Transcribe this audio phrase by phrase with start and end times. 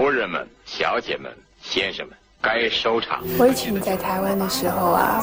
[0.00, 1.30] 夫人们、小姐们、
[1.60, 3.22] 先生们，该收场。
[3.38, 5.20] 我以前在台湾的时候啊，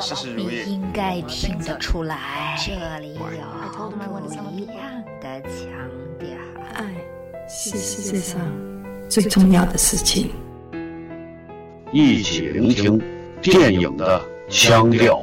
[0.00, 0.72] 事事如你意。
[0.72, 5.70] 应该听得出来，这里有不一样的腔
[6.18, 6.28] 调。
[6.74, 6.84] 爱
[7.48, 8.40] 是世界上
[9.08, 10.32] 最重要的事情。
[11.92, 13.00] 一起聆听
[13.40, 15.22] 电影的腔调。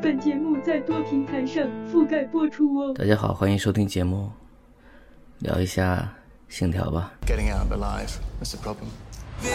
[0.00, 1.62] 本节目在多平台上
[1.92, 2.94] 覆盖播出哦。
[2.94, 4.32] 大家好，欢迎收听节目，
[5.40, 5.96] 聊一下
[6.48, 7.12] 《信条》吧。
[7.26, 8.10] Getting out alive
[8.42, 8.88] is the problem.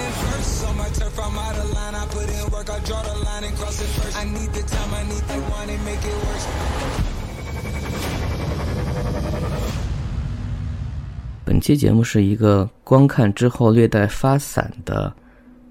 [11.43, 15.11] 本期节目是一个观看之后略带发散的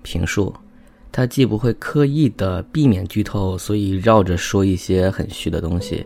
[0.03, 0.53] 评述，
[1.13, 6.05] 它既不会刻意的避免剧透，所以绕着说一些很虚的东西，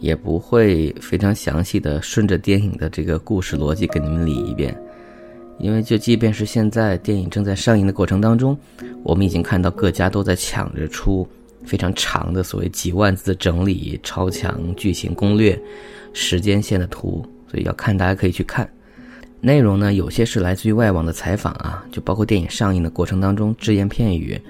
[0.00, 4.76] 也不会非常详细的顺着电影的这个故事逻辑给你们理一遍。
[5.58, 8.58] 因为就即便是现在电影正在上映的过程当中，
[9.02, 11.28] 我们已经看到各家都在抢着出
[11.64, 15.60] 非常长的所谓几万字的整理、超强剧情攻略、
[16.14, 18.66] 时间线的图，所以要看大家可以去看。
[19.42, 24.40] 内容呢，有些是来自于外网的采访啊，就包括电影上映的过程当中只言片语，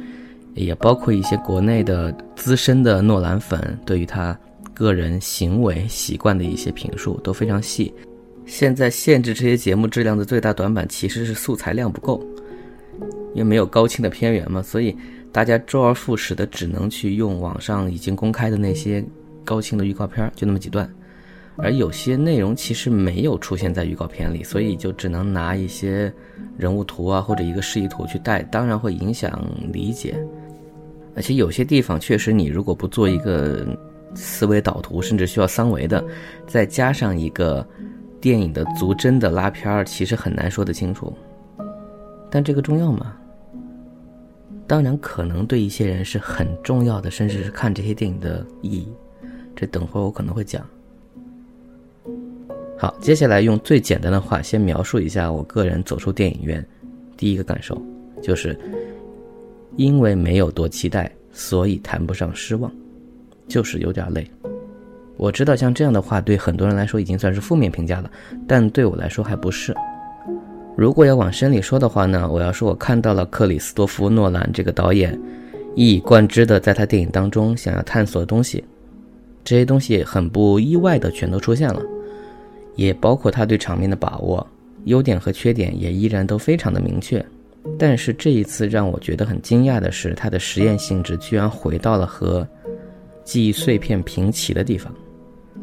[0.55, 4.39] 也包括一些国内的资深的诺兰粉对于他
[4.81, 7.93] 个人行为习惯的一些评述都非常细。
[8.47, 12.19] 现在限制这些节目质量的最大短板其实是素材量不够，
[13.35, 14.97] 因为没有高清的片源嘛，所以
[15.31, 19.05] 大家周而复始的只能去用网上已经公开的那些
[19.45, 20.91] 高清的预告片，就那么几段。
[21.57, 26.11] 而有些内容其实没有出现在预告片里，所以就只能拿一些
[26.57, 30.17] 人物图啊或者一个示意图去带，当然会影响理解。
[31.15, 33.67] 而且有些地方确实你如果不做一个
[34.15, 36.05] 思维导图，甚至需要三维的，
[36.47, 37.67] 再加上一个
[38.21, 41.13] 电影的足帧的拉片儿，其实很难说得清楚。
[42.31, 43.17] 但这个重要吗？
[44.67, 48.87] 当然，可能对一些人是很重要的，甚至是看这些电影的意义。
[49.57, 50.65] 这等会儿我可能会讲。
[52.79, 56.65] 好，接下来用最简单的话先描述一下我个人走出电影院
[57.17, 57.81] 第一个感受，
[58.23, 58.57] 就是
[59.77, 62.73] 因为没有多期待，所以谈不上失望，
[63.51, 64.27] 就是有点累。
[65.17, 68.11] 我知道像这样的话对很多人来说已经算是负面评价了，
[68.47, 69.75] 但对我来说还不是。
[70.77, 75.21] 如果要往深里说的话呢，我要说我看到了克里斯多夫·诺兰这个导演
[75.75, 78.65] 一以贯之的在他电影当中想要探索的东西，
[79.45, 81.83] 这些东西很不意外的全都出现了。
[82.77, 84.47] 也包括他对场面的把握，
[84.85, 87.23] 优点和缺点也依然都非常的明确。
[87.79, 92.47] 但是这一次让我觉得很惊讶的是，他的实验性质居然回到了和
[93.25, 94.93] 记忆碎片平齐的地方。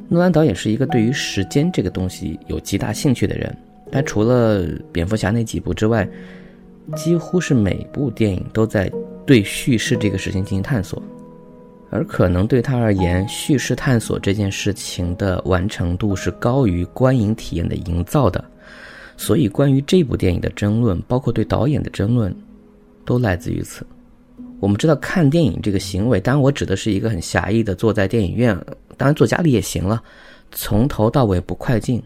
[0.09, 3.55] 诺兰导演是一个对于时间这个东西有极大兴趣的人，
[3.91, 6.07] 他除了蝙蝠侠那几部之外，
[6.95, 8.89] 几乎是每部电影都在
[9.25, 11.01] 对叙事这个事情进行探索。
[11.89, 18.43] 而可能对他而言，叙事探索这件事情的完成度是高于观影体验的营造的，
[19.15, 22.35] 所以关于这部电影的争论，包括对导演的争论，
[23.05, 23.85] 都来自于此。
[24.59, 28.55] 我们知道看电影这个行为，当然我指的是一个很狭义的坐在电影院，
[28.97, 30.01] 当然坐家里也行了，
[30.51, 32.01] 从头到尾不快进，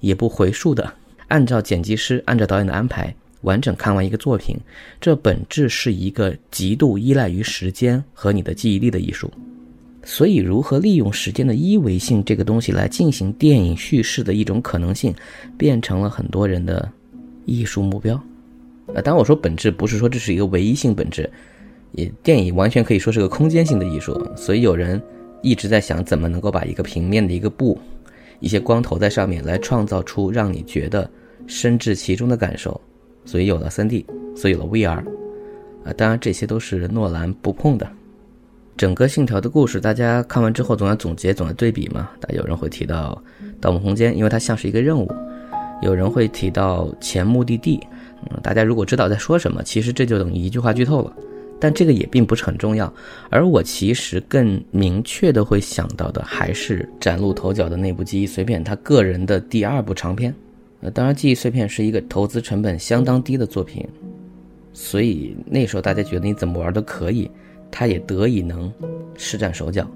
[0.00, 0.92] 也不回溯的，
[1.28, 3.14] 按照剪辑师、按照导演的安排。
[3.42, 4.56] 完整看完一个作品，
[5.00, 9.28] 这本质是一个极度依赖于时间和你的记忆力的艺术。
[10.04, 15.12] 所以，如何利用时间的一维性这个东西来进行电影叙事的一种可能性，
[15.58, 16.88] 变成了很多人的
[17.44, 18.20] 艺术目标。
[18.94, 21.28] 呃，当然我说本质不是说这是一个唯一性本质，
[21.92, 24.14] 也电影完全可以说是个空间性的艺术。
[24.36, 25.00] 所以有人
[25.40, 27.78] 一直在想怎么能够把一个平面的一个布，
[28.40, 31.08] 一些光投在上面，来创造出让你觉得
[31.46, 32.80] 身至其中的感受。
[33.24, 34.04] 所以有了 3D，
[34.36, 34.98] 所以有了 VR，
[35.84, 37.88] 啊，当然这些都是诺兰不碰的。
[38.76, 42.10] 整个信条的故事，大家看完之后总要总结，总要对比嘛。
[42.18, 43.22] 但有人会提到
[43.60, 45.06] 《盗梦空间》，因为它像是一个任务；
[45.82, 47.76] 有人会提到《前目的地》，
[48.30, 51.12] 嗯，大家如果知道在说什么，其实这就等于一句话剧透了。
[51.62, 52.92] 但这个也并不是很重要。
[53.30, 60.34] 而我其实更明确的会想到的，还是崭露头角的那部《记忆碎片》，他个人的第二部长片。
[60.80, 63.86] 呃，当然，《记忆碎片》是一个投资成本相当低的作品，
[64.72, 67.30] 所以那时候大家觉得你怎么玩都可以，
[67.70, 68.72] 它也得以能
[69.16, 69.88] 施展手脚。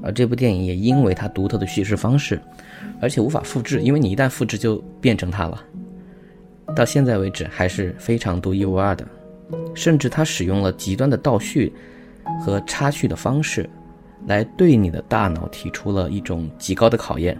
[0.00, 2.40] 而这部电影也因为它独特的叙事方式，
[3.00, 5.60] 而且无法复制，因为你一旦复制就变成它了。
[6.76, 9.04] 到现在为止还是非常独一无二的，
[9.74, 11.72] 甚至它使用了极端的倒叙
[12.40, 13.68] 和插叙的方式，
[14.26, 17.38] 来对你的大脑提出了一种极高的考验。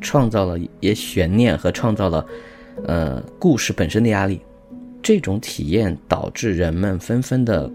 [0.00, 2.26] 创造了也悬念和创造了，
[2.86, 4.40] 呃，故事本身的压力。
[5.00, 7.70] 这种体验导致人们纷纷的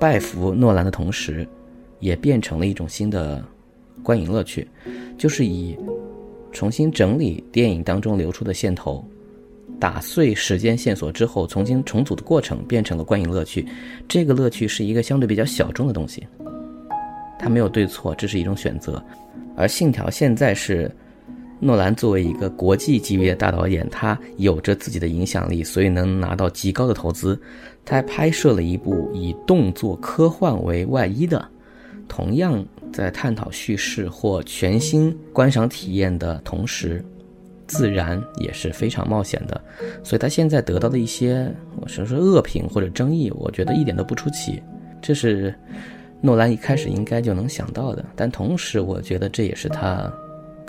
[0.00, 1.46] 拜服诺兰的同时，
[2.00, 3.44] 也变成了一种新的
[4.02, 4.66] 观影乐趣，
[5.18, 5.76] 就是以
[6.50, 9.04] 重新整理电影当中流出的线头，
[9.78, 13.66] 打碎时间线索之后重新重组的过程，变成了观影乐趣。
[14.06, 16.26] 这个乐趣是一个相对比较小众的东西，
[17.38, 19.02] 它没有对错，这是一种选择。
[19.56, 20.90] 而《信条》现在是。
[21.60, 27.36] 诺兰作为一个国际级别的大导演，他有着自己的影响力，所以能拿到极高的投资。
[27.84, 31.44] 他还拍摄了一部以动作科幻为外衣的，
[32.06, 37.04] 同样在探讨叙事或全新观赏体验的同时，
[37.68, 39.60] 自然也是非常冒险的。
[40.02, 41.48] 所以他现在得到的一些，
[41.80, 44.60] 我说说恶评或者争议，我觉得一点都不出奇。
[45.00, 45.54] 这是
[46.20, 50.12] 诺兰一开始应该就能想到的，但同时我觉得这也是他。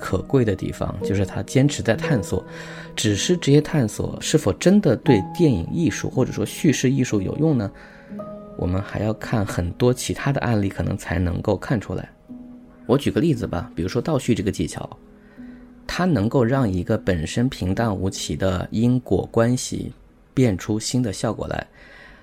[0.02, 2.42] 可贵的地方就是他坚持在探索，
[2.96, 7.70] 只是这些探索是否真的对电影艺术或者说叙事艺术有用呢？
[8.56, 12.10] 我们还要看很多其他的案例，可能才能够看出来。
[12.86, 14.90] 我举个例子吧，比如说倒叙这个技巧，
[15.92, 19.92] 它能够让一个本身平淡无奇的因果关系
[20.36, 21.68] 变出新的效果来。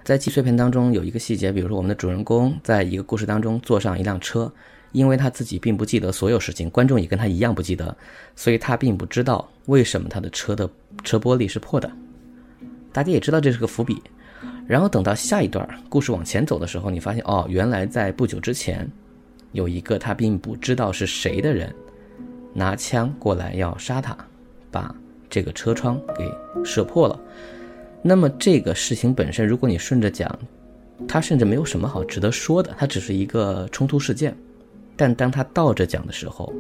[0.05, 4.51] 在记碎片当中有一个细节，比如说我们的主人公在一个故事当中坐上一辆车。
[4.93, 7.95] 因为他自己并不记得所有事情，观众也跟他一样不记得，
[8.35, 10.71] 所以他并不知道为什么他的车的
[11.05, 11.91] 车玻璃是破的。
[12.93, 14.01] 大家也知道这是个伏笔。
[14.67, 18.89] 然后等到下一段故事往前走的时候，你发现哦，原来在不久之前，
[19.53, 21.75] 有一个他并不知道是谁的人，
[22.57, 24.17] 拿枪过来要杀他，
[24.71, 24.95] 把
[25.29, 26.27] 这个车窗给
[26.65, 27.21] 射破了。
[28.01, 30.27] 那么这个事情本身，如果你顺着讲，
[31.07, 34.35] 它甚至没有什么好值得说的，它只是一个冲突事件。
[34.97, 36.51] 但当他倒着讲的时候，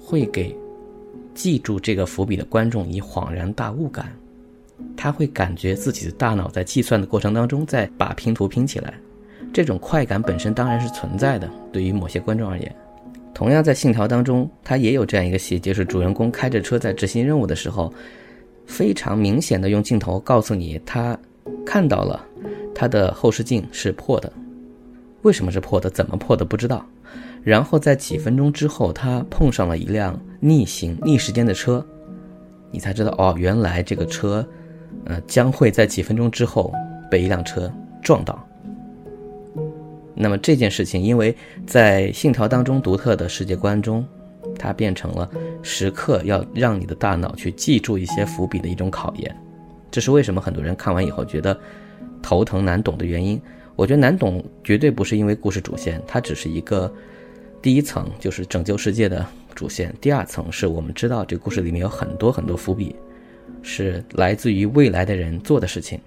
[0.00, 0.56] 会给
[1.32, 4.12] 记住这个伏笔的观众以恍然大悟感，
[4.96, 8.94] 他会感觉自己的大脑在计算的过程当中在把拼图拼起来，
[9.52, 11.48] 这种快感本身当然是存在的。
[11.70, 12.74] 对于某些观众而言，
[13.34, 17.92] 同样在《信条》当中，他也有这样一个细节：是主人公开着车在执行任务的时候，
[18.66, 21.18] 非常明显的用镜头告诉你他
[21.64, 22.24] 看到了
[22.74, 24.30] 他的后视镜是破的，
[25.22, 25.88] 为什么是破的？
[25.88, 26.44] 怎么破的？
[26.44, 26.84] 不知道。
[27.42, 31.84] 然后在几分钟之后，他碰上了一辆逆行、逆时间的车，
[32.70, 34.46] 你才知道哦，原来这个车，
[35.06, 36.70] 呃，将会在几分钟之后
[37.10, 37.72] 被一辆车
[38.02, 38.46] 撞到。
[40.20, 41.34] 那么这件事情，因为
[41.66, 44.06] 在信条当中独特的世界观中，
[44.58, 45.28] 它变成了
[45.62, 49.34] 时刻要让你的大脑去记住一些伏笔的一种考验。
[49.90, 51.58] 这是为什么很多人看完以后觉得
[52.22, 53.40] 头疼难懂的原因。
[53.76, 56.92] 我觉得难懂绝对不是因为故事主线，它只是一个。
[57.62, 62.96] 第一层就是拯救世界的主线，第二层是我们知道这故事里面有很多很多伏笔，
[63.60, 66.00] 是来自于未来的人做的事情，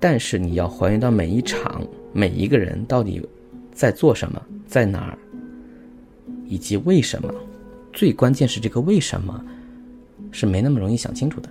[0.00, 3.20] 但是你要还原到每一场每一个人到底
[3.76, 5.18] 在做什么，在哪儿，
[6.48, 7.32] 以及为什么，
[7.92, 9.44] 最关键是这个为什么
[10.32, 11.48] 是没那么容易想清楚的，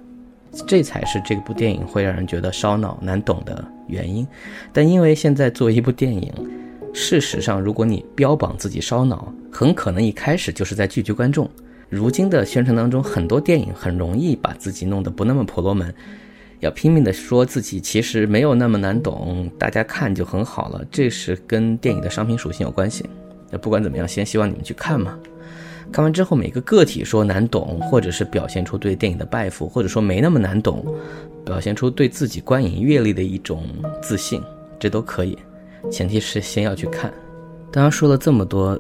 [0.66, 4.28] 这才是这部电影会让人觉得烧脑难懂的原因。
[4.74, 6.34] 但因为现在作为一部电影。
[6.98, 11.50] 事实上，如果你标榜自己烧脑，很可能一开始就是在拒绝观众。
[11.90, 15.94] 如今的宣传当中，很多电影很容易把自己弄得不那么婆罗门，
[16.60, 20.84] 要拼命的说自己其实没有那么难懂，大家看就很好了。
[20.92, 23.06] 这是跟电影的商品属性有关系。
[23.52, 25.18] 那不管怎么样，先希望你们去看嘛。
[25.92, 30.84] 看完之后，每个个体说难懂，或者是表现出对电影的拜服，或者说没那么难懂，
[31.46, 33.64] 表现出对自己观影阅历的一种
[34.02, 34.42] 自信，
[34.80, 35.38] 这都可以。
[35.92, 37.14] 前提是先要去看。
[37.72, 38.78] 当然说了这么多，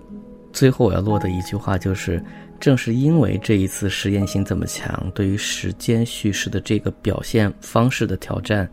[0.51, 2.21] 最后我要落的一句话就是：
[2.59, 8.69] 正是因为这一次实验性这么强，对于时间叙事的这个表现方式的挑战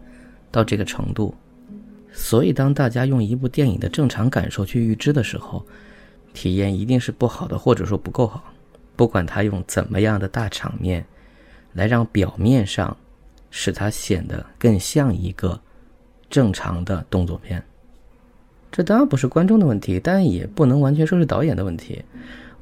[0.51, 1.35] 到这个程度，
[2.13, 5.65] 所以当大家用一部电影的正常感受去预知的时候，
[6.33, 8.53] 体验一定是不好的，或者说不够好。
[8.95, 11.05] 不管他用怎么样的大场面，
[11.73, 12.97] 来让表面上
[13.51, 15.61] 使它显得更像一个
[16.31, 17.63] 正常的动作片。
[18.71, 22.03] 这当然不是观众的问题，但也不能完全说是导演的问题。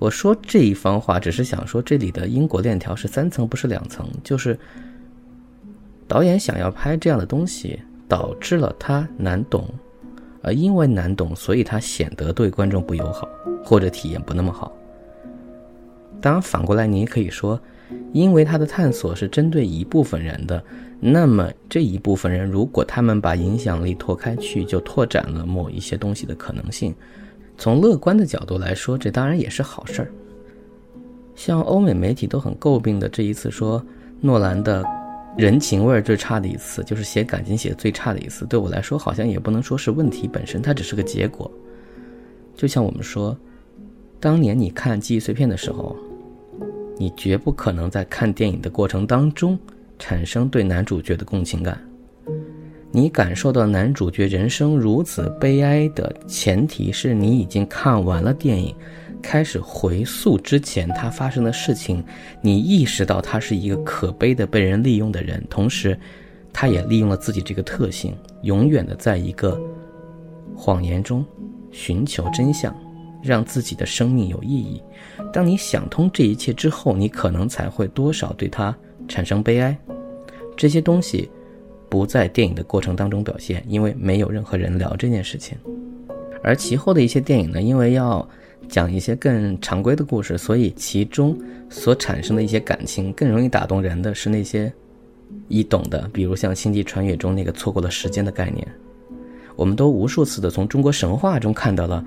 [0.01, 4.09] 我说这一番话，只是想说这里的因果链条是三层，不是两层。
[4.25, 4.59] 就是
[6.09, 7.79] 导演想要拍这样的东西，
[8.09, 9.69] 导致了他难懂，
[10.43, 13.29] 而因为难懂，所以他显得对观众不友好，
[13.63, 14.73] 或者体验不那么好。
[16.19, 17.61] 当然，反过来你也可以说，
[18.15, 20.65] 因为他的探索是针对一部分人的。
[20.99, 26.95] 那么这一部分人，如果他们把影响力拓开去，就拓展了某一些东西的可能性。
[27.61, 30.11] 从乐观的角度来说，这当然也是好事儿。
[31.37, 33.85] 像欧美媒体都很诟病的这一次说
[34.19, 34.83] 诺兰的
[35.37, 38.47] 人情味儿最差的一次，就是写感情写的最差的一次。
[38.47, 41.51] 对我来说，好像也不能说是问题本身，它只是个结果。
[42.57, 43.37] 就像我们说，
[44.19, 45.95] 当年你看记忆碎片的时候，
[46.97, 49.59] 你绝不可能在看电影的过程当中
[49.99, 51.79] 产生对男主角的共情感。
[52.93, 58.75] 你感受到男主角人生如此悲哀的前提是你已经看完了电影。
[59.23, 62.03] 开始回溯之前他发生的事情，
[62.41, 65.99] 你意识到他是一个可悲的被人利用的人，同时，
[66.55, 69.61] 他也利用了自己这个特性，永远的在一个
[70.57, 71.23] 谎言中
[71.71, 72.75] 寻求真相，
[73.23, 74.83] 让自己的生命有意义。
[75.31, 78.75] 当你想通这一切之后，你可能才会多少对他
[79.07, 79.79] 产生悲哀。
[80.57, 81.31] 这些东西
[81.91, 85.59] 不在电影的过程当中表现，因为没有任何人聊这件事情。
[86.43, 88.27] 而其后的一些电影呢，因为要。
[88.69, 91.37] 讲一些更常规的故事，所以其中
[91.69, 94.73] 所产生的一些感情更容易打动人的是那些
[95.49, 98.65] 易懂的，比如像《星际穿越》中那个错过了时间的概念。
[99.57, 102.05] 我们都无数次的从中国神话中看到了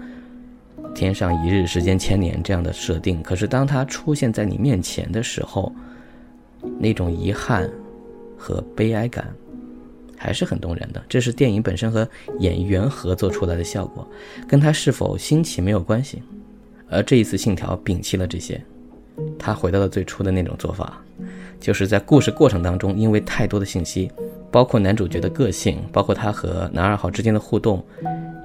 [0.96, 5.70] “天上一日，时间千年”这样的设定，可是当它出现在你面前的时候，
[6.80, 7.70] 那种遗憾
[8.38, 9.28] 和悲哀感
[10.24, 11.04] 还是很动人的。
[11.10, 12.08] 这是电影本身和
[12.40, 14.08] 演员合作出来的效果，
[14.48, 16.24] 跟他是否新奇没有关系。
[16.90, 18.64] 而这一次，信条摒弃了这些，
[19.38, 21.04] 他回到了最初的那种做法，
[21.60, 24.10] 就是在故事过程当中，因为太多的信息，
[24.50, 27.84] 包括男主角的个性，包括他和男二号之间的互动，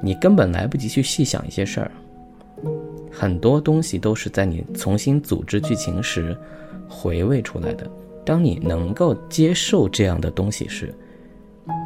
[0.03, 1.93] 你根本来不及去细想一些事儿。
[3.13, 6.37] 很多东西都是在你重新组织剧情时
[6.89, 7.89] 回味出来的。
[8.25, 10.95] 当你能够接受这样的东西时，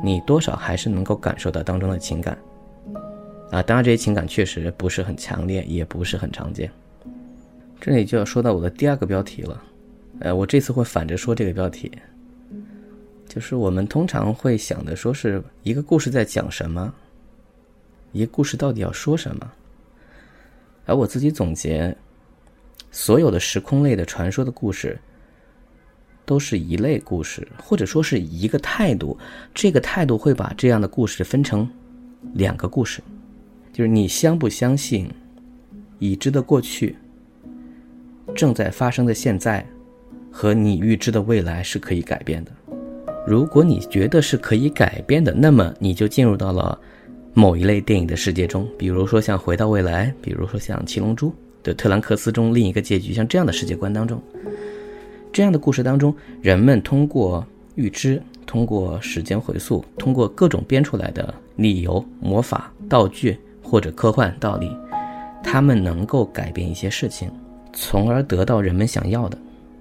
[0.03, 2.37] 你多少还是能够感受到当中的情感。
[3.51, 6.71] 啊，当然这些情感确实不是很强烈，也不是很常见。
[7.81, 9.63] 这里就要说到我的第二个标题了，
[10.21, 11.91] 呃，我这次会反着说这个标题，
[13.29, 16.95] 就是我们通常会想的，说是一个故事在讲什么，
[18.13, 19.53] 一个故事到底要说什么。
[20.87, 21.95] 而我自己总结，
[22.91, 24.99] 所有的时空类的传说的故事，
[26.25, 29.17] 都是一类故事，或者说是一个态度。
[29.55, 31.69] 这个态度会把这样的故事分成
[32.35, 33.03] 两个故事。
[33.73, 35.11] 就是你相不相信，
[35.99, 36.97] 已知的过去、
[38.35, 39.67] 正在发生的现在
[40.31, 42.53] 和你预知的未来是可以改变的。
[43.27, 46.79] 如果你觉得是可以改变的，那么你就进入到了
[47.35, 51.29] 某一类电影的世界中，比如说像《回到未来》，比如说像《七龙珠》
[51.63, 54.21] 的特兰克斯中另一个结局，像这样的世界观当中，
[55.33, 63.39] 这样的故事当中，人们通过预知、通过时间回溯、通过各种编出来的理由、魔法、道具。
[63.65, 64.71] 或者科幻道理，
[65.43, 67.31] 他们能够改变一些事情，
[67.73, 69.39] 从而得到人们想要的。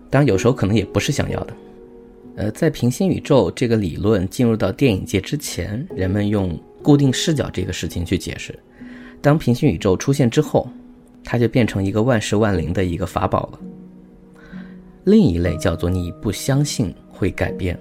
[0.09, 1.53] 当然，有时候可能也不是想要的。
[2.37, 8.57] 呃，在平行宇宙这个理论进入到电影界之前，人们用固定视角这个事情去解释。
[9.21, 10.69] 当平行宇宙出现之后，
[11.21, 13.59] 它就变成一个万事万灵的一个法宝了。
[15.03, 17.77] 另一类叫做你不相信会改变，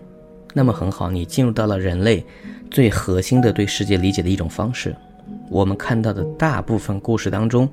[0.54, 2.24] 那么很好，你进入到了人类
[2.70, 4.94] 最核心的对世界理解的一种方式。
[5.50, 7.68] 我们看到的大部分故事当中，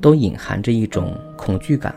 [0.00, 1.94] 都隐含着一种恐惧感。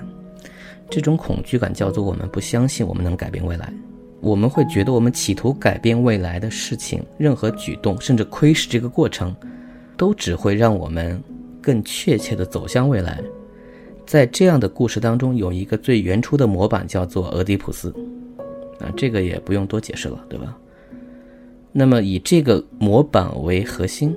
[0.89, 3.73] 这种恐惧感叫做我们不相信我们能改变未来。
[4.21, 9.35] 我们会觉得我们企图改变未来的事情，任何举动，甚至窥视这个过程，
[9.97, 11.21] 都只会让我们
[11.61, 13.21] 更确切地走向未来。
[14.05, 17.93] 在这样的故事当中，有一个最原初的模板叫做俄狄浦斯。
[18.79, 20.57] 啊，这个也不用多解释了，对吧？
[21.71, 24.15] 那么以这个模板为核心。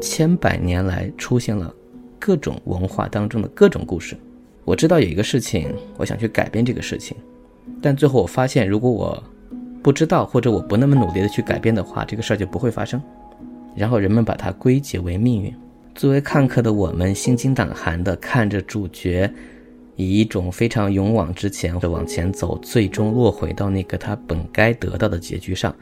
[0.00, 1.72] 千百年来出现了
[2.18, 4.16] 各种文化当中的各种故事。
[4.64, 7.14] 我知道有一个事情，我想去改变这个事情，
[7.82, 9.22] 但最后我发现，如果我
[9.82, 13.00] 不知道或者我不那么努力的去改变的话，这个事儿就不会发生。
[13.76, 15.54] 然后人们把它归结为命运。
[15.94, 19.30] 作为看客的我们，心惊胆寒的看着主角
[19.94, 25.74] 以一种非常勇往直前的往前走，最终落回到那个他本该得到的结局上，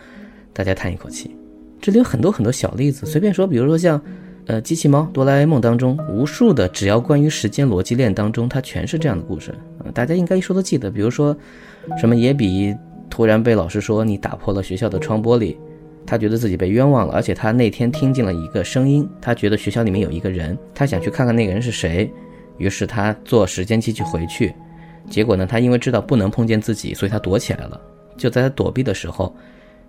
[0.52, 1.34] 大家叹一口气。
[1.80, 4.00] 这里有很多很多小例子，随便说，比如说像，
[4.46, 9.54] 呃，机器猫、哆啦 A 梦当中，无数的只要关于时间逻辑链当中，它全是这样的故事，
[9.94, 10.90] 大家应该一说都记得。
[10.90, 11.34] 比如说，
[11.98, 12.76] 什么野比
[13.08, 15.56] 突然被老师说你打破了学校的窗玻璃，
[16.06, 22.10] 他觉得自己被冤枉了，而且他那天听见了一个声音，他觉得学校里面有一个人，他想去看看那个人是谁，
[22.58, 24.54] 于是他坐时间机去回去，
[25.08, 27.80] 结果呢，他因为知道不能碰见自己，所以他躲起来了。
[28.16, 29.34] 就在他躲避的时候。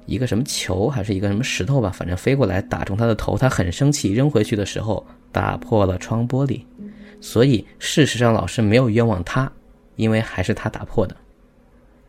[0.06, 5.02] 一个什么球还是一个什么石头吧，反正飞过来打中他的头，他很生气，扔回去的时候
[5.32, 6.62] 打破了窗玻璃，
[7.22, 9.50] 所以事实上老师没有冤枉他，
[9.96, 11.16] 因为还是他打破的。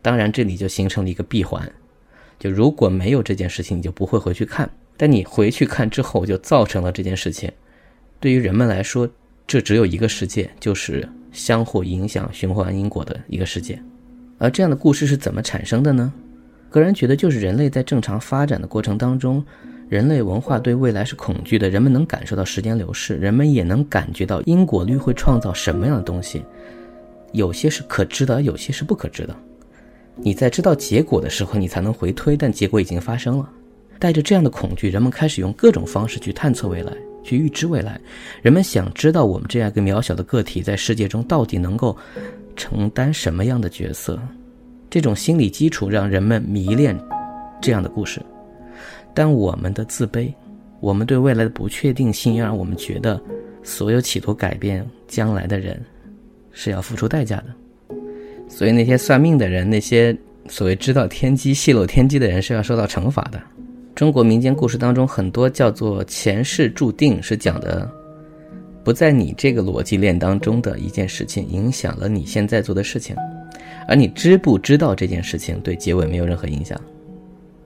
[0.02, 1.72] 当然这里就形成了一个闭环，
[2.38, 4.68] 就如果没有这件事情，你就不会回去看。
[4.96, 7.50] 但你回去看之后，就造成了这件事情。
[8.20, 9.08] 对于人们来说，
[9.46, 13.80] 这只有一个世界，就是相互影响、循环因果的一个世界。
[14.38, 16.12] 而这样的故事是怎么产生的呢？
[16.70, 19.44] 个人觉得，就是人类在正常发展的过程当中，
[19.88, 21.68] 人类文化对未来是恐惧的。
[21.68, 26.44] 人们能感受到时间流逝，人们也能感觉到因果律会创造什么样的东西。
[27.32, 29.36] 有些是可知的，有些是不可知的。
[30.16, 33.50] 你在知道结果的时候，你才能回推，但结果已经发生了。
[33.98, 36.92] 带着这样的恐惧，人们开始用各种方式去探测未来，
[37.22, 37.98] 去预知未来。
[38.42, 41.96] 人们想知道我们这样一个渺小的个体在世界中到底能够
[42.54, 44.20] 承担什么样的角色。
[44.90, 46.98] 这种心理基础让人们迷恋
[47.60, 48.20] 这样的故事。
[49.14, 50.32] 但我们的自卑，
[50.80, 53.20] 我们对未来的不确定性，让我们觉得
[53.62, 55.80] 所有企图改变将来的人
[56.52, 57.46] 是要付出代价的。
[58.48, 60.16] 所以那些算命的人，那些
[60.48, 63.40] 所谓知道天机、泄露天机的人是要受到惩罚的。
[63.94, 67.90] 中国民间故事当中，很多叫做前世注定，是讲的
[68.82, 73.16] 不在你这个逻辑链当中的一件事情，影响了你现在做的事情，
[73.88, 76.80] 而你知不知道这件事情，对结尾没有任何影响。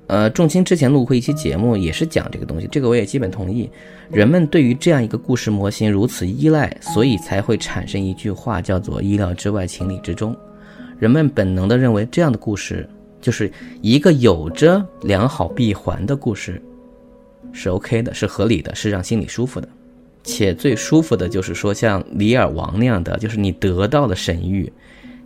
[0.06, 3.68] 呃，仲卿之前录过一期节目，也是讲这个东西，这个我也基本同意。
[4.11, 10.35] 人们对于这样一个故事模型如此依赖，所以才会产生一句话，叫做“意料之外，情理之中”。
[10.99, 12.88] 人们本能的认为这样的故事。
[13.21, 13.50] 就是
[13.83, 16.62] 一个有着良好闭环的故事，
[17.52, 19.69] 是 OK 的，是合理的，是让心里舒服的。
[20.23, 24.71] 且最舒服的就是说，像李尔王那样的，就是你得到了神谕，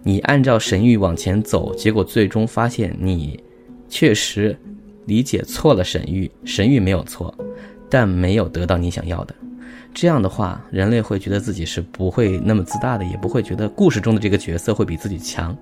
[0.03, 3.39] 你按照神谕往前走，结果最终发现你
[3.91, 4.57] 确实
[5.05, 7.33] 理解错了神谕，神谕没有错，
[7.91, 9.35] 但没有得到你想要的。
[9.95, 15.57] 这样的话，人类会觉得自己是不会那么自大的，也不会觉得故事中的这个角色会比自己强。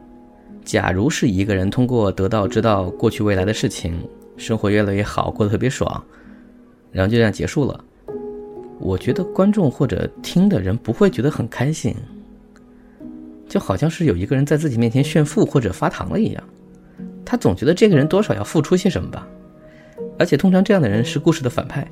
[0.64, 3.98] 假如是一个人通过得到知道过去未来的事情，
[4.36, 6.02] 生活越来越好，过得特别爽，
[6.92, 7.84] 然后就这样结束了，
[8.78, 11.94] 我觉得观众或者听的人不会觉得很开心，
[13.48, 16.44] 就好像是有一个人在自己面前炫富或者发糖了一样，
[17.24, 19.26] 他总觉得这个人多少要付出些什么吧，
[20.18, 21.90] 而且通常这样的人是故事的反派，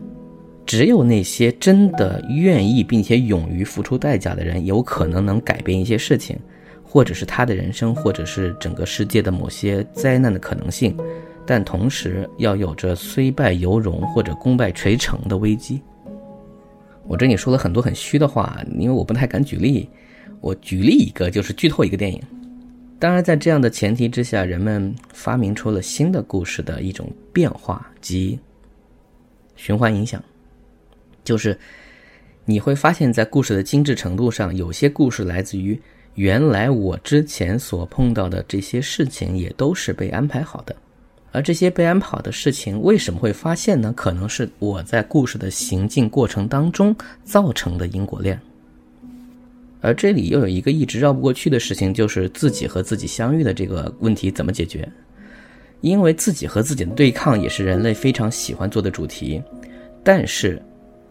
[0.68, 6.38] 只有那些真的愿意并且勇于付出代价的人，有可能能改变一些事情。
[6.90, 10.96] 或者是他的人生，或者是整个世界的某些灾难的可能性，
[11.46, 15.82] 但同时要有着虽败犹荣或者功败垂成的危机。
[17.06, 19.86] 我这里说了很多很虚的话，因为我不太敢举例。
[20.40, 22.22] 我举例一个，就是剧透一个电影。
[22.98, 28.38] 当然，在这样的前提之下，人们发明出了新的故事的一种变化及
[29.56, 30.24] 循环影响，
[31.28, 31.54] 就是
[32.46, 35.78] 你会发现在故事的精致程度上，有些故事来自于。
[36.14, 40.74] 原来我之前所碰到的这些事情也都是被安排好的，
[41.30, 43.92] 而这些被安排好的事情为什么会发现呢？
[43.94, 48.40] 可能是我在故事的行进过程当中造成的因果链。
[49.82, 54.90] 而这里又有一个一直绕不过去的事情，就是自己和自己相遇的这个问题怎么解决？
[55.82, 59.40] 因为自己和自己的对抗也是人类非常喜欢做的主题，
[60.02, 60.60] 但是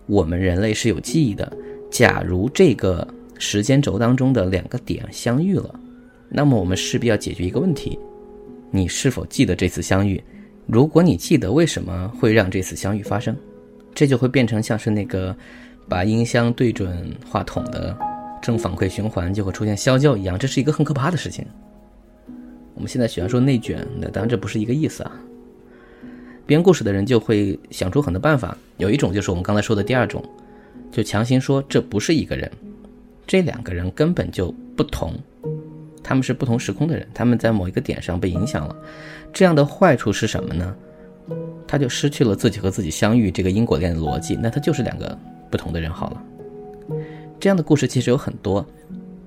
[0.07, 1.55] 我们人类是有记忆的，
[1.91, 3.07] 假如这个。
[3.39, 5.79] 时间轴当中的两个点相遇了，
[6.27, 7.95] 那么我们势必要解决一个问题：
[8.71, 10.19] 你是否记得这次相遇？
[10.65, 13.37] 如果你记得，为什么会让这次相遇发生？
[13.93, 15.37] 这就会变成像是那个
[15.87, 17.95] 把音箱对准话筒的
[18.41, 20.35] 正反馈循环，就会出现消叫一样。
[20.35, 21.45] 这是一个很可怕的事情。
[22.73, 25.11] 我们现在喜欢说内卷，那当然这不是一个意思啊。
[26.47, 30.23] 编故事的人就会想出很多办法，有一种就是我们刚才说的第二种，
[30.91, 32.49] 就强行说这不是一个人。
[33.27, 35.13] 这两个人根本就不同，
[36.01, 38.73] 他们是不同时空的人，他们在某一个点上被影响了。
[39.33, 40.73] 这样的坏处是什么呢？
[41.67, 45.19] 他就失去了自己和自己相遇这个因果链的逻辑，那他就是两个
[45.51, 46.23] 不同的人好了。
[47.38, 48.65] 这样的故事其实有很多，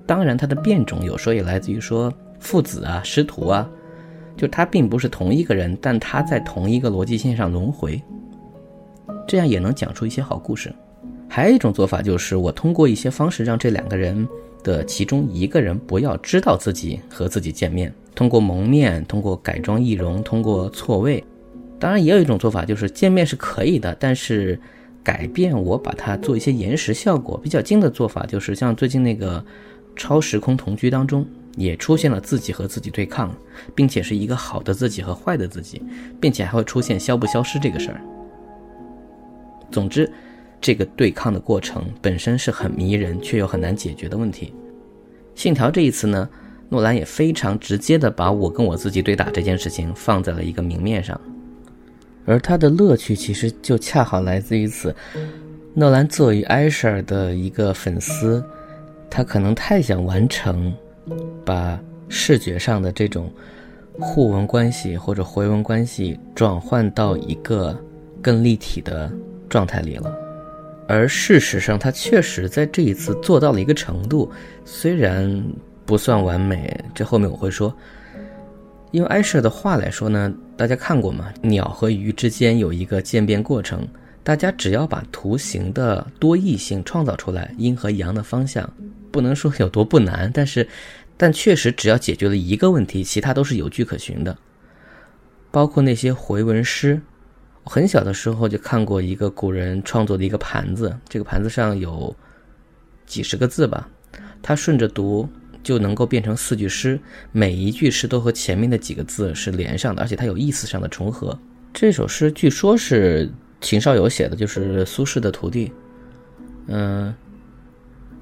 [0.06, 3.68] 当然它的变种有时候也来自于说父子啊、师徒啊，
[4.36, 8.02] 就他并不是同一个人，但他在同一个逻辑线上轮回，
[9.26, 10.72] 这样也能讲出一些好故事。
[11.28, 14.26] 还有一种做法，就是我通过一些方式让这两个人
[14.64, 21.22] 的其中一个人不要知道自己和自己见面，通过蒙面，通过改装易容，通过错位。
[21.78, 24.58] 当然，也有一种做法，就是见面是可以的，但是
[25.02, 27.38] 改变我把它做一些延时效果。
[27.42, 29.42] 比较精的做法，就是像最近那个
[29.96, 31.24] 超时空同居当中，
[31.56, 33.34] 也出现了自己和自己对抗，
[33.74, 35.82] 并且是一个好的自己和坏的自己，
[36.20, 38.00] 并且还会出现消不消失这个事儿。
[39.70, 40.10] 总之。
[40.62, 44.52] 这个对抗的过程本身是很迷人，却又很难解决的问题。
[45.34, 46.28] 信条这一次呢，
[46.68, 51.18] 诺兰也非常直接的把我跟我自己对打这件事情放在了一个明面上。
[52.26, 54.94] 而他的乐趣其实就恰好来自于此。
[55.72, 58.44] 诺兰作为艾舍尔的一个粉丝，
[59.08, 60.70] 他可能太想完成，
[61.44, 63.32] 把视觉上的这种
[63.98, 67.76] 互文关系或者回文关系转换到一个
[68.22, 69.10] 更立体的
[69.48, 70.12] 状态里了。
[70.88, 74.30] 而事实上，他确实在这一次做到了一个程度，
[74.64, 75.42] 虽然
[75.86, 77.72] 不算完美，这后面我会说。
[78.92, 81.32] 用艾舍的话来说呢，大家看过吗？
[81.42, 83.86] 鸟和鱼之间有一个渐变过程，
[84.24, 88.68] 大家只要把图形的多异性创造出来，阴和阳的方向，
[89.10, 90.68] 不能说有多不难，但是，
[91.16, 94.36] 但确实只要解决了一个问题，其他都是有据可循的。
[95.50, 97.00] 包括那些回文诗。
[97.62, 102.16] 我很小的时候就看过一个古人创作的一个盘子，这个盘子上有
[103.04, 103.86] 几十个字吧，
[104.40, 105.28] 他顺着读
[105.62, 106.98] 就能够变成四句诗，
[107.32, 111.38] 每一句诗都和前面的几个字是连上的，而且它有意思上的重合。
[111.74, 115.70] 这首诗据说是秦少游写的，就是苏轼的徒弟。
[116.68, 117.14] 嗯，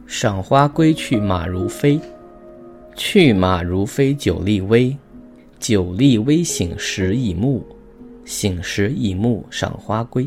[0.08, 2.00] 赏花归去马如飞，
[2.96, 4.96] 去马如飞酒力微，
[5.60, 7.62] 酒力微醒时已暮。
[8.24, 10.26] 醒时已暮，赏花归。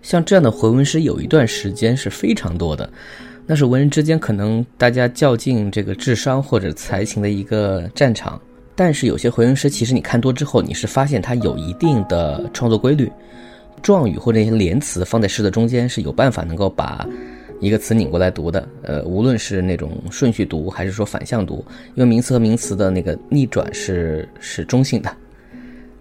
[0.00, 2.88] 像这样的回文诗，有一段时间是非常多的，
[3.46, 8.40] 那是文人之间可能大家较劲这个智商或者才情的一个战场。
[8.76, 13.10] 但是有些回文诗，其实你看多之后，你是发现它有一定的创作规律，
[13.82, 17.04] 状语或者一些连词放在诗的中间是有办法能够把
[17.60, 18.68] 一个词拧过来读的。
[18.82, 21.64] 呃，无论是那种顺序读，还是说反向读，
[21.94, 25.10] 因为名词和名词的那个逆转是是中性的。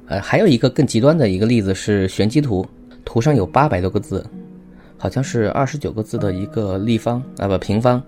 [0.07, 2.65] 呃，还有一个更极端的一个例子是玄机图，
[3.05, 4.25] 图上有八百多个字，
[4.97, 8.03] 好像是二十九个字的一个立方啊不平方，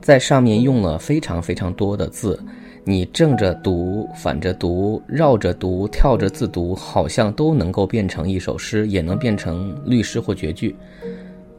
[0.00, 2.38] 在上面用了非常非常多的字，
[2.82, 10.74] 你正着读、反着读、绕着读、跳着字读，好像都能够变成一首诗，也能变成律诗或绝句。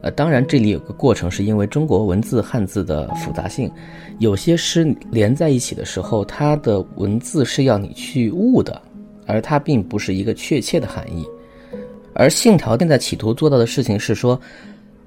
[0.00, 3.70] 呃，当然这里有个过程，是因为中国文字汉字的复杂性，
[4.18, 8.82] 有些诗连在一起的时候，它的文字是要你去悟的。
[9.30, 11.22] 而它并不是一个确切的含义，
[12.14, 14.40] 而信条现在企图做到的事情是说，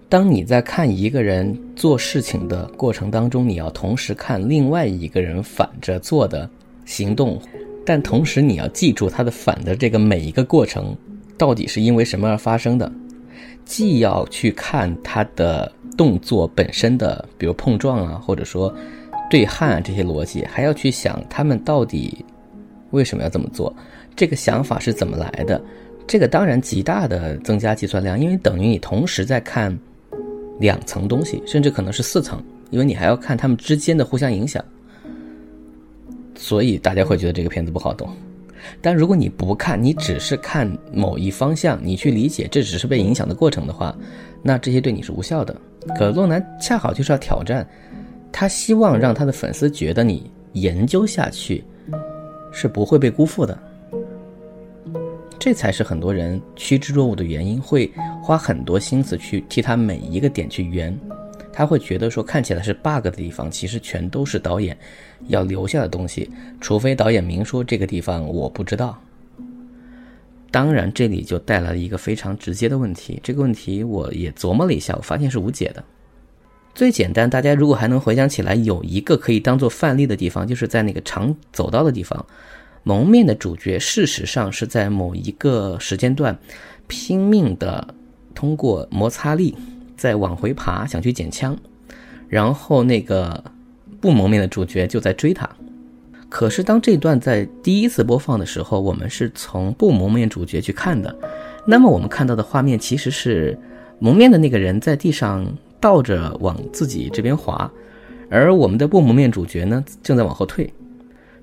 [0.08, 6.48] 当你在看一个人做事情的过程当中，你要同时看另外一个人反着做的
[6.86, 7.42] 行动，
[7.84, 10.96] 但同时你要记住他的反的这个每一个过程
[11.36, 12.92] 到底是因为什么而发生的，
[13.66, 18.74] 既要去看他的动作本身的，比如碰撞啊，或者说
[19.30, 22.26] 对焊啊这些逻辑，还要去想他们到底
[22.92, 23.74] 为什么要这么做。
[24.16, 25.62] 这个想法是怎么来的？
[26.08, 29.78] 这个当然极大的增加计算量，因为等于你同时在看
[30.60, 34.64] 两层东西，甚至可能是四层，因为你还要看它们之间的互相影响。
[36.36, 38.10] 所以大家会觉得这个片子不好懂。
[38.82, 43.96] 但如果你不看，你只是看某一方向，你去理解这只是被影响的过程的话，
[44.42, 45.56] 那这些对你是无效的。
[45.98, 47.68] 可洛南恰好就是要挑战，
[48.32, 51.64] 他希望让他的粉丝觉得你研究下去
[52.52, 53.58] 是不会被辜负的。
[55.40, 60.96] 这才是很多人趋之若鹜的原因，会花很多心思去替他每一个点去圆。
[61.54, 64.78] 他会觉得说看起来是 bug 的地方，其实全都是导演
[65.28, 69.00] 要留下的东西，除非导演明说这个地方我不知道。
[70.50, 75.84] 当然，这里就带来了一个非常直接的问题，这个问题我也琢磨了一下，我发现是无解的。
[76.76, 82.26] 最简单，大家如果还能回想起来，有一个可以当做范例的地方，就是在那个长走道的地方。
[82.84, 86.38] 蒙面的主角事实上是在某一个时间段，
[86.88, 87.94] 拼命的
[88.34, 89.56] 通过摩擦力
[90.02, 91.56] 在往回爬，想去捡枪，
[92.28, 93.44] 然后那个
[94.00, 95.48] 不蒙面的主角就在追他。
[96.28, 101.16] 可是当这段在第一次播放的时候，我们是从不蒙面主角去看的，
[101.68, 103.56] 那么我们看到的画面其实是
[104.00, 105.46] 蒙面的那个人在地上
[105.80, 107.72] 倒着往自己这边滑，
[108.28, 110.74] 而我们的不蒙面主角呢正在往后退。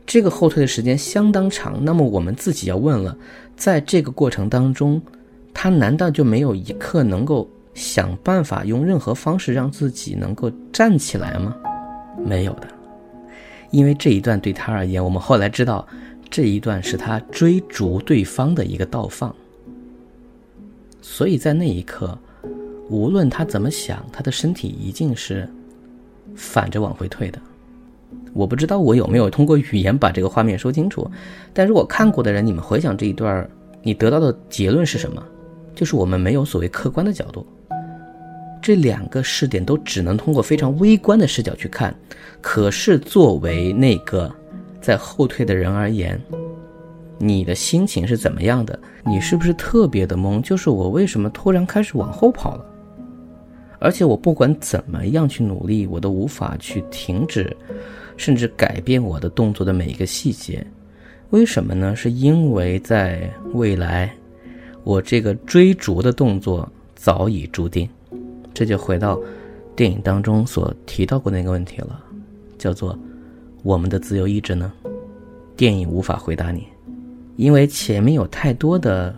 [0.05, 3.17] 这个后退的时间相当长，那么我们自己要问了，
[3.57, 5.01] 在这个过程当中，
[5.55, 11.57] 他难道就没有一刻能够想办法用任何方式让自己能够站起来吗？
[12.27, 12.67] 没有的，
[13.71, 15.87] 因为这一段对他而言，我们后来知道，
[16.29, 19.33] 这一段是他追逐对方的一个倒放，
[21.01, 22.19] 所以在那一刻，
[22.91, 25.49] 无论他怎么想，他的身体一定是
[26.35, 27.41] 反着往回退的。
[28.35, 31.09] 我不知道我有没有通过语言把这个画面说清楚，
[31.55, 33.49] 但如果看过的人，你们回想这一段，
[33.83, 35.23] 你得到的结论是什么？
[35.75, 37.47] 就是我们没有所谓客观的角度，
[38.61, 41.95] 这两个视点都只能通过非常微观的视角去看。
[42.41, 44.33] 可是作为那个
[44.81, 46.21] 在后退的人而言，
[47.19, 48.79] 你的心情是怎么样的？
[49.05, 50.41] 你是不是特别的懵？
[50.41, 52.65] 就是我为什么突然开始往后跑了？
[53.81, 57.57] 而且我不管怎么样去努力，我都无法去停止，
[58.17, 60.65] 甚至改变我的动作的每一个细节。
[61.31, 61.95] 为什么呢？
[61.95, 64.13] 是因为在未来，
[64.83, 67.89] 我这个追逐的动作早已注定。
[68.59, 69.17] 这就回到
[69.77, 72.03] 电影当中所提到过那个问题了，
[72.59, 72.99] 叫做
[73.63, 74.73] 我们的自由意志呢？
[75.57, 76.67] 电影无法回答你，
[77.37, 79.15] 因为前面有太多的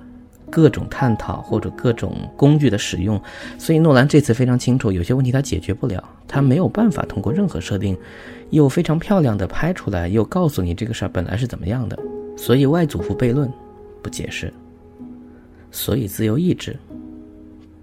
[0.50, 3.18] 各种探讨或者各种工具的使用，
[3.56, 7.96] 所以诺兰这次非常清楚，有些问题他解决不了，他没有办法通过任何设定。
[8.50, 11.98] 又非常漂亮的拍出来，又告诉你这个事儿本来是怎么样的，
[12.36, 13.50] 所以外祖父悖论
[14.02, 14.52] 不解释，
[15.70, 16.76] 所以自由意志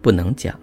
[0.04, 0.54] 不能讲，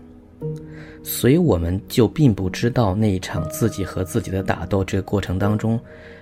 [1.05, 5.79] 所以我们就并不知道那一场自己和自己的打斗这个过程当中，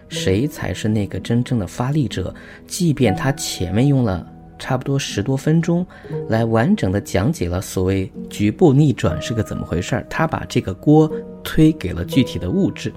[0.09, 2.35] 谁才是那个真正的发力者。
[2.67, 4.27] 即便他前面用了
[4.59, 5.87] 差不多十多分钟
[6.29, 11.11] 来完整的讲解了所谓局部逆转是个怎么回事儿，他把这个锅
[11.45, 12.93] 推给了具体的物质。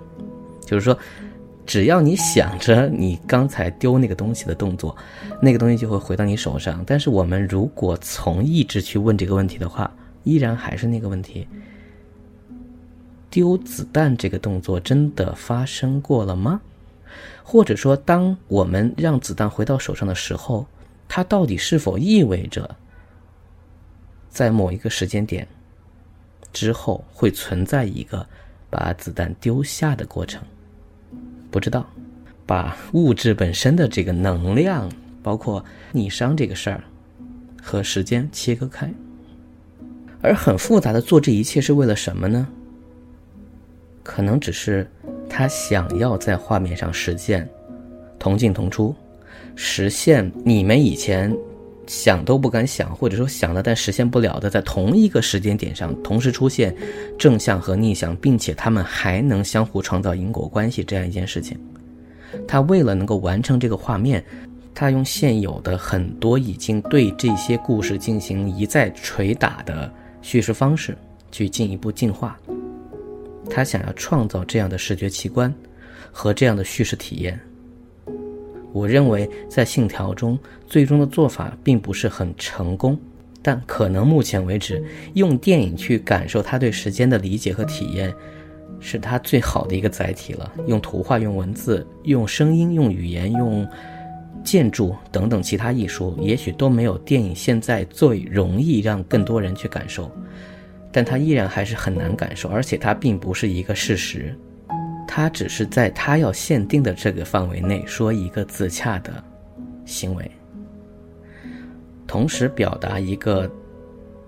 [0.66, 0.98] 就是说，
[1.68, 4.96] 只要你想着你刚才丢那个东西的动作，
[5.40, 6.84] 那个东西就会回到你手上。
[6.88, 9.92] 但是我们如果从意志去问这个问题的话，
[10.24, 11.48] 依然还是那个问题：
[13.36, 16.62] 丢子弹这个动作真的发生过了吗？
[17.44, 20.66] 或者说，当我们让子弹回到手上的时候，
[21.06, 22.74] 它到底是否意味着
[24.30, 25.46] 在某一个时间点
[26.54, 28.26] 之后会存在一个
[28.70, 30.42] 把子弹丢下的过程？
[31.52, 31.86] 不知道，
[32.46, 34.90] 把物质本身的这个能量，
[35.22, 36.82] 包括逆商这个事儿，
[37.62, 38.90] 和时间切割开，
[40.22, 42.48] 而很复杂的做这一切是为了什么呢？
[44.06, 44.88] 可能只是
[45.28, 47.50] 他想要在画面上实现
[48.20, 48.94] 同进同出，
[49.56, 51.36] 实现你们以前
[51.88, 56.76] 想都不敢想，或者说想了但实现不了的，在同一个时间点上同时出现。
[57.18, 61.58] 正向和逆向，并且他们还能相互创造因果关系这样一件事情，
[62.48, 64.24] 他为了能够完成这个画面，
[64.76, 69.92] 他用现有的很多已经对这些故事进行一再捶打的
[70.22, 70.96] 叙事方式
[71.32, 72.38] 去进一步进化。
[73.50, 75.54] 他想要创造这样的视觉奇观
[76.12, 77.40] 和这样的叙事体验。
[78.72, 83.00] 我认为在《信条》中，最终的做法并不是很成功。
[83.42, 88.12] 但可能目前为止，用电影去感受他对时间的理解和体验，
[88.80, 90.52] 是他最好的一个载体了。
[90.66, 93.66] 用图画、用文字、用声音、用语言、用
[94.44, 100.12] 建筑等等其他艺术，也许都没有电影现在最容易让更多人去感受。
[100.96, 104.34] 但它依然还是很难感受，而且它并不是一个事实，
[105.06, 109.22] 它只是在他要限定的这个范围内说一个自洽的
[109.84, 110.32] 行为。
[112.08, 113.52] 同时表达一个，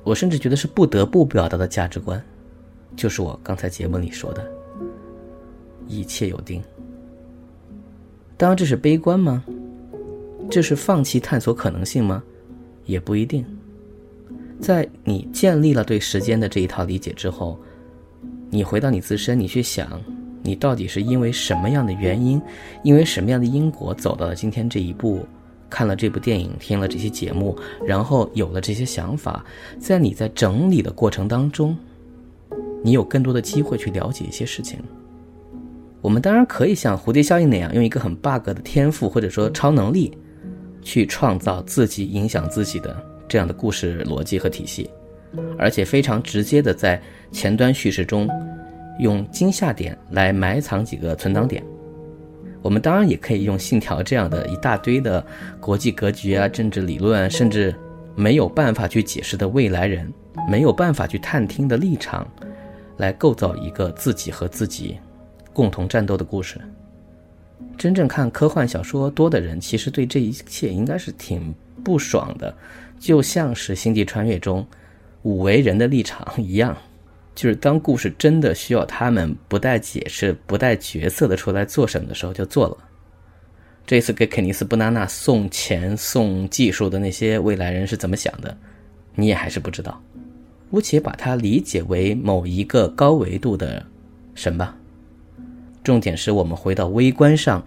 [0.03, 2.21] 我甚至觉得是不得不表达的价值观，
[2.97, 4.45] 就是我刚才节目里说的
[5.87, 6.61] “一切有定”。
[8.35, 9.41] 当然，这是悲观吗？
[10.51, 12.21] 这是放弃探索可能性吗？
[12.83, 13.45] 也不一定。
[14.59, 17.59] 在你建立了对时间的这一套理解之后，
[18.49, 20.01] 你回到你自身，你去想，
[20.41, 22.41] 你到底是因为什么样的原因，
[22.83, 25.25] 因为什么样的因果走到了今天这一步？
[25.69, 27.53] 看了这部电影，听了这些节目，
[27.85, 29.43] 然后有了这些想法，
[29.77, 31.77] 在你在整理的过程当中，
[32.81, 34.79] 你有更多的机会去了解一些事情。
[36.01, 40.17] 我们当然可以像蝴蝶效应那样，用一个很 bug 的天赋或者说超能力，
[40.81, 42.95] 去创造自己影响自己的
[43.27, 44.89] 这样的故事逻辑和体系，
[45.57, 48.29] 而且非常直接的在前端叙事中，
[48.99, 51.63] 用惊吓点来埋藏几个存档点。
[52.61, 55.25] 我们当然也可以用信条这样的一大堆的
[55.59, 57.73] 国际格局啊、政治理论，甚至
[58.15, 60.11] 没有办法去解释的未来人，
[60.49, 62.27] 没有办法去探听的立场，
[62.97, 64.97] 来构造一个自己和自己
[65.53, 66.59] 共同战斗的故事。
[67.77, 72.55] 真正看科幻小说多的人，其实对这一切应该是挺不爽的，
[72.99, 74.65] 就像是《星际穿越》中
[75.23, 76.75] 五维人的立场一样。
[77.35, 82.77] 就是当故事真的需要他们不带解释、不带角色的出来做什么的时候，就做了。
[83.85, 88.57] 这次给肯尼斯·布纳纳送钱、送技术的那些未来人是怎么想的，
[89.13, 90.01] 你也还是不知道。
[90.71, 93.85] 姑且把它理解为某一个高维度的
[94.33, 94.75] 神吧。
[95.87, 97.63] 重点是我们回到微观上，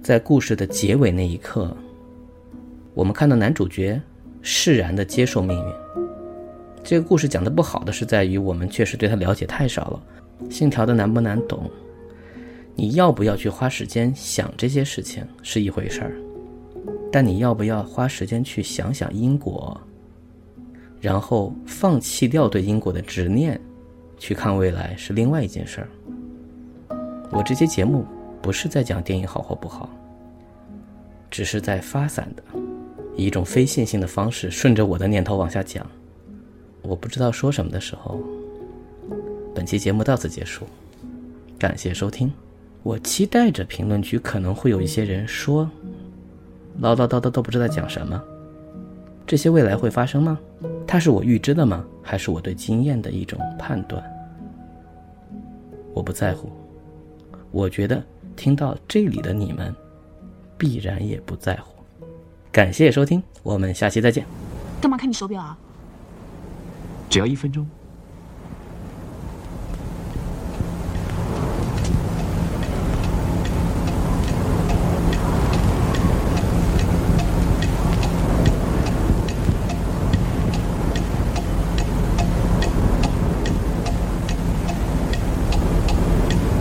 [0.00, 1.76] 在故事的结尾那一刻，
[2.94, 4.00] 我们看到男主角
[4.42, 5.72] 释然的接受命运。
[6.84, 10.00] 这个故事讲的不好的是在于我们确实对他了解太少了。
[10.48, 11.68] 信条的难不难懂？
[12.76, 16.14] 你要不要去花时间想这些事情是一回事儿，
[17.10, 19.76] 但你要不要花时间去想想因果，
[21.00, 23.60] 然后放弃掉对因果的执念，
[24.16, 25.88] 去看未来是另外一件事儿。
[27.34, 28.06] 我这期节目
[28.40, 29.88] 不是在讲电影好或不好，
[31.32, 32.42] 只是在发散的，
[33.16, 35.84] 以一种非线性的方式，顺着我的念头往下讲。
[36.82, 38.20] 我不知道说什么的时候，
[39.52, 40.64] 本期节目到此结束，
[41.58, 42.32] 感谢收听。
[42.84, 45.68] 我期待着评论区可能会有一些人说，
[46.78, 48.22] 唠唠叨叨都不知道讲什么。
[49.26, 50.38] 这些未来会发生吗？
[50.86, 51.84] 它是我预知的吗？
[52.00, 54.00] 还是我对经验的一种判断？
[55.92, 56.48] 我不在乎。
[57.54, 58.02] 我觉得
[58.34, 59.72] 听到这里的你们，
[60.58, 61.72] 必然也不在乎。
[62.50, 64.26] 感谢收听，我们下期再见。
[64.80, 65.56] 干嘛看你手表啊？
[67.08, 67.64] 只要一分钟。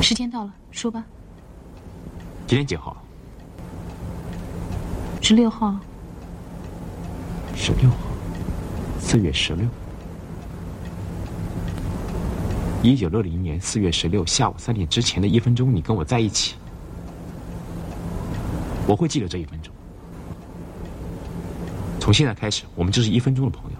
[0.01, 0.53] 时间到了，
[0.83, 1.01] 说吧。
[2.45, 3.01] 今天几号？
[5.21, 5.79] 十六号。
[7.55, 7.95] 十六号，
[8.99, 9.65] 四月十六。
[12.81, 16.55] 一九六零年四月十六下午三点之前的一分钟，你跟我在一起，
[18.85, 19.73] 我会记得这一分钟。
[21.97, 23.77] 从现在开始，我们就是一分钟的朋友。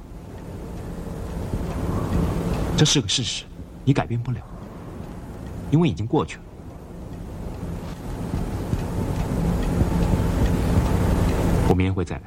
[2.77, 3.43] 这是个事实，
[3.83, 4.39] 你改变不了，
[5.69, 6.43] 因为已经过去了。
[11.73, 12.21] 我明天会再来。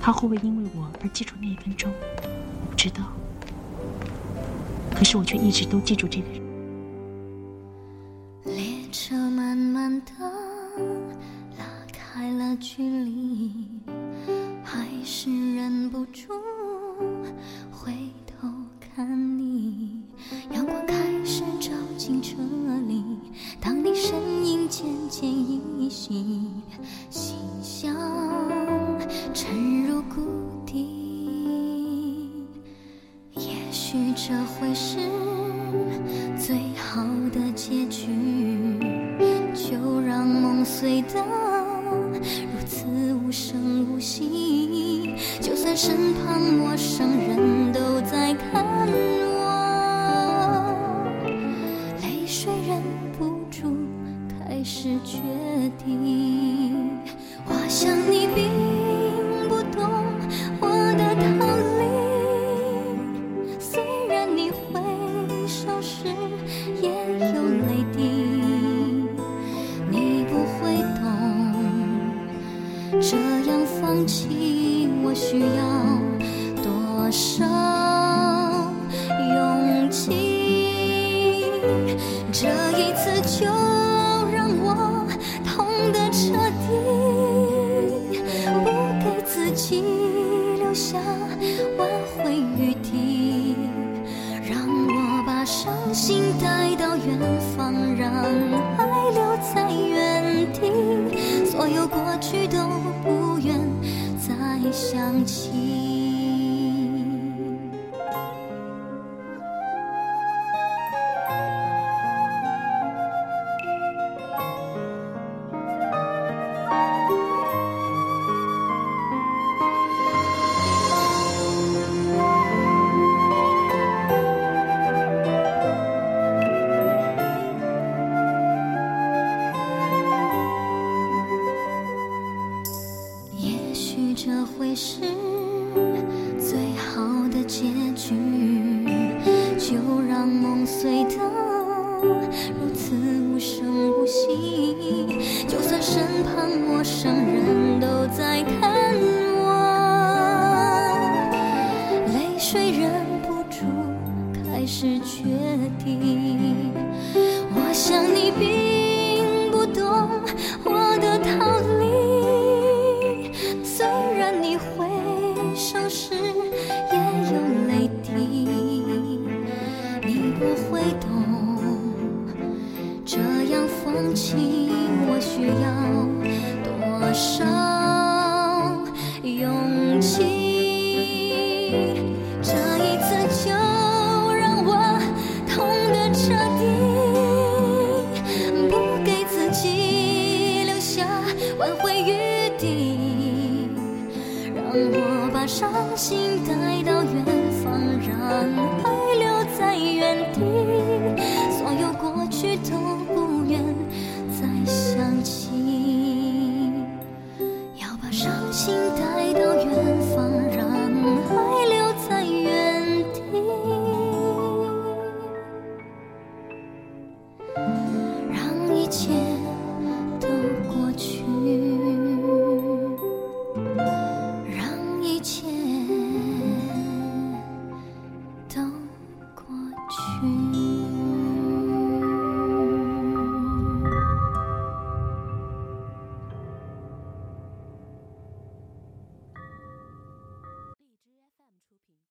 [0.00, 1.92] 他会不会因为我而记住那一分钟？
[2.62, 3.02] 我不知道。
[4.94, 6.45] 可是我却一直都记住这个人。
[40.86, 41.20] 醉到
[41.90, 45.16] 如此无声无息。
[45.40, 47.65] 就算身旁陌生人